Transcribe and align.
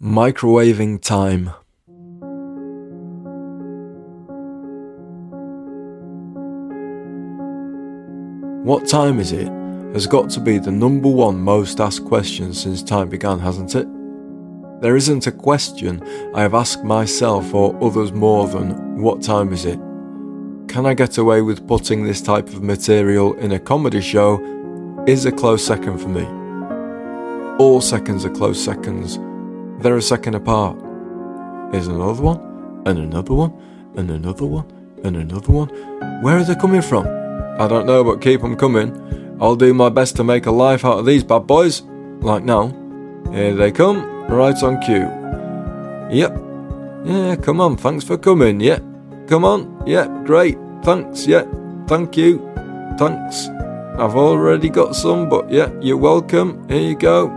Microwaving 0.00 1.02
time. 1.02 1.50
What 8.64 8.86
time 8.86 9.18
is 9.18 9.32
it? 9.32 9.48
Has 9.94 10.06
got 10.06 10.30
to 10.30 10.40
be 10.40 10.58
the 10.58 10.70
number 10.70 11.08
one 11.08 11.40
most 11.40 11.80
asked 11.80 12.04
question 12.04 12.54
since 12.54 12.80
time 12.80 13.08
began, 13.08 13.40
hasn't 13.40 13.74
it? 13.74 13.88
There 14.80 14.94
isn't 14.94 15.26
a 15.26 15.32
question 15.32 16.00
I 16.32 16.42
have 16.42 16.54
asked 16.54 16.84
myself 16.84 17.52
or 17.52 17.76
others 17.82 18.12
more 18.12 18.46
than 18.46 19.02
what 19.02 19.20
time 19.20 19.52
is 19.52 19.64
it? 19.64 19.80
Can 20.68 20.86
I 20.86 20.94
get 20.94 21.18
away 21.18 21.42
with 21.42 21.66
putting 21.66 22.04
this 22.04 22.22
type 22.22 22.46
of 22.50 22.62
material 22.62 23.34
in 23.38 23.50
a 23.50 23.58
comedy 23.58 24.00
show? 24.00 24.38
Is 25.08 25.26
a 25.26 25.32
close 25.32 25.66
second 25.66 25.98
for 25.98 26.08
me. 26.08 26.24
All 27.58 27.80
seconds 27.80 28.24
are 28.24 28.30
close 28.30 28.64
seconds 28.64 29.18
they're 29.80 29.96
a 29.96 30.02
second 30.02 30.34
apart. 30.34 30.76
Here's 31.72 31.86
another 31.86 32.22
one, 32.22 32.82
and 32.86 32.98
another 32.98 33.34
one, 33.34 33.52
and 33.96 34.10
another 34.10 34.46
one, 34.46 34.66
and 35.04 35.16
another 35.16 35.52
one. 35.52 35.68
Where 36.22 36.38
are 36.38 36.44
they 36.44 36.54
coming 36.54 36.82
from? 36.82 37.06
I 37.58 37.66
don't 37.68 37.86
know, 37.86 38.04
but 38.04 38.20
keep 38.20 38.42
'em 38.42 38.56
coming. 38.56 38.92
I'll 39.40 39.56
do 39.56 39.72
my 39.74 39.88
best 39.88 40.16
to 40.16 40.24
make 40.24 40.46
a 40.46 40.50
life 40.50 40.84
out 40.84 40.98
of 40.98 41.06
these 41.06 41.24
bad 41.24 41.46
boys. 41.46 41.82
Like 42.20 42.44
now. 42.44 42.72
Here 43.32 43.54
they 43.54 43.70
come, 43.70 44.02
right 44.28 44.60
on 44.62 44.80
cue. 44.80 45.08
Yep. 46.10 46.38
Yeah, 47.04 47.36
come 47.36 47.60
on, 47.60 47.76
thanks 47.76 48.04
for 48.04 48.16
coming. 48.16 48.60
Yep. 48.60 48.82
Come 49.28 49.44
on. 49.44 49.82
Yep, 49.86 50.24
great. 50.24 50.58
Thanks. 50.82 51.26
Yep. 51.26 51.46
Thank 51.86 52.16
you. 52.16 52.40
Thanks. 52.98 53.48
I've 53.98 54.16
already 54.16 54.68
got 54.68 54.96
some, 54.96 55.28
but 55.28 55.50
yeah, 55.50 55.70
you're 55.80 55.98
welcome. 55.98 56.66
Here 56.68 56.80
you 56.80 56.96
go. 56.96 57.30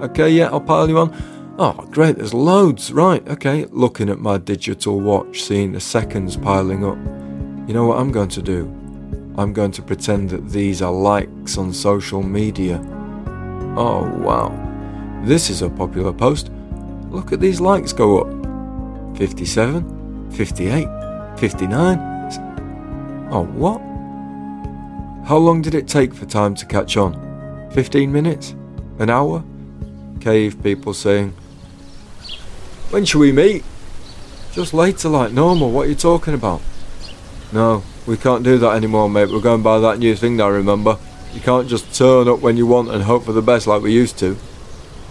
Okay, 0.00 0.30
yeah, 0.30 0.48
I'll 0.50 0.60
pile 0.60 0.88
you 0.88 0.98
on. 0.98 1.12
Oh, 1.58 1.72
great, 1.90 2.16
there's 2.16 2.34
loads. 2.34 2.92
Right, 2.92 3.26
okay. 3.28 3.64
Looking 3.70 4.10
at 4.10 4.18
my 4.18 4.36
digital 4.36 5.00
watch, 5.00 5.42
seeing 5.42 5.72
the 5.72 5.80
seconds 5.80 6.36
piling 6.36 6.84
up. 6.84 6.98
You 7.66 7.72
know 7.72 7.86
what 7.86 7.98
I'm 7.98 8.12
going 8.12 8.28
to 8.30 8.42
do? 8.42 8.66
I'm 9.38 9.54
going 9.54 9.70
to 9.72 9.82
pretend 9.82 10.28
that 10.30 10.50
these 10.50 10.82
are 10.82 10.92
likes 10.92 11.56
on 11.56 11.72
social 11.72 12.22
media. 12.22 12.76
Oh, 13.74 14.04
wow. 14.18 14.52
This 15.24 15.48
is 15.48 15.62
a 15.62 15.70
popular 15.70 16.12
post. 16.12 16.50
Look 17.10 17.32
at 17.32 17.40
these 17.40 17.58
likes 17.58 17.92
go 17.92 18.18
up 18.20 19.16
57, 19.16 20.30
58, 20.32 20.86
59. 21.38 21.98
Oh, 23.30 23.44
what? 23.54 23.80
How 25.26 25.38
long 25.38 25.62
did 25.62 25.74
it 25.74 25.88
take 25.88 26.12
for 26.12 26.26
time 26.26 26.54
to 26.54 26.66
catch 26.66 26.98
on? 26.98 27.70
15 27.72 28.12
minutes? 28.12 28.54
An 28.98 29.08
hour? 29.08 29.42
Cave 30.20 30.62
people 30.62 30.92
saying, 30.92 31.32
when 32.90 33.04
shall 33.04 33.20
we 33.20 33.32
meet? 33.32 33.64
Just 34.52 34.72
later, 34.72 35.08
like 35.08 35.32
normal. 35.32 35.70
What 35.70 35.86
are 35.86 35.90
you 35.90 35.94
talking 35.94 36.34
about? 36.34 36.62
No, 37.52 37.82
we 38.06 38.16
can't 38.16 38.42
do 38.42 38.58
that 38.58 38.74
anymore, 38.74 39.08
mate. 39.08 39.30
We're 39.30 39.40
going 39.40 39.62
by 39.62 39.78
that 39.80 39.98
new 39.98 40.16
thing 40.16 40.36
now, 40.36 40.48
remember? 40.48 40.98
You 41.34 41.40
can't 41.40 41.68
just 41.68 41.94
turn 41.94 42.28
up 42.28 42.40
when 42.40 42.56
you 42.56 42.66
want 42.66 42.90
and 42.90 43.02
hope 43.02 43.24
for 43.24 43.32
the 43.32 43.42
best 43.42 43.66
like 43.66 43.82
we 43.82 43.92
used 43.92 44.18
to. 44.18 44.36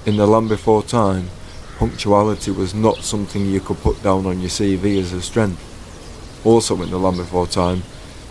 In 0.06 0.18
the 0.18 0.26
land 0.26 0.50
before 0.50 0.82
time, 0.84 1.30
punctuality 1.78 2.52
was 2.52 2.74
not 2.74 3.04
something 3.04 3.46
you 3.46 3.60
could 3.60 3.78
put 3.78 4.02
down 4.02 4.26
on 4.26 4.40
your 4.40 4.50
CV 4.50 5.00
as 5.00 5.14
a 5.14 5.22
strength. 5.22 5.62
Also, 6.44 6.82
in 6.82 6.90
the 6.90 6.98
land 6.98 7.18
before 7.18 7.48
time, 7.48 7.84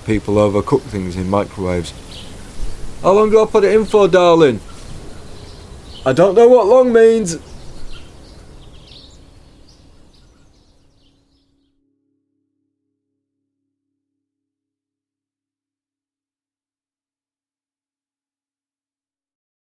people 0.06 0.34
overcook 0.34 0.82
things 0.82 1.16
in 1.16 1.30
microwaves. 1.30 1.92
How 3.02 3.12
long 3.12 3.30
do 3.30 3.42
I 3.42 3.46
put 3.46 3.64
it 3.64 3.74
in 3.74 3.84
for, 3.84 4.08
darling? 4.08 4.60
I 6.06 6.12
don't 6.12 6.34
know 6.34 6.48
what 6.48 6.66
long 6.66 6.92
means. 6.92 7.38